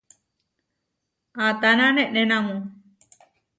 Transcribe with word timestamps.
¿Atána 1.47 1.87
neʼnénamu? 1.95 2.55